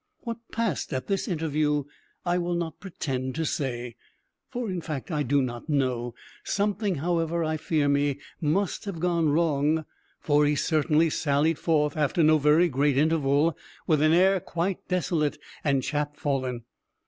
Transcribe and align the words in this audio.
What 0.21 0.37
passed 0.51 0.91
at 0.93 1.05
this 1.05 1.27
interview 1.27 1.83
I 2.25 2.39
will 2.39 2.55
not 2.55 2.79
pretend 2.79 3.35
to 3.35 3.45
say, 3.45 3.97
for 4.49 4.67
in 4.67 4.81
fact 4.81 5.11
I 5.11 5.21
do 5.21 5.43
not 5.43 5.69
know. 5.69 6.15
Something, 6.43 6.95
however, 6.95 7.43
I 7.43 7.57
fear 7.57 7.87
me, 7.87 8.17
must 8.41 8.85
have 8.85 8.99
gone 8.99 9.29
wrong, 9.29 9.85
for 10.19 10.47
he 10.47 10.55
certainly 10.55 11.11
sallied 11.11 11.59
forth, 11.59 11.95
after 11.95 12.23
no 12.23 12.39
very 12.39 12.67
great 12.67 12.97
interval, 12.97 13.55
with 13.85 14.01
an 14.01 14.11
air 14.11 14.39
quite 14.39 14.87
desolate 14.87 15.37
and 15.63 15.83
chapfallen. 15.83 16.63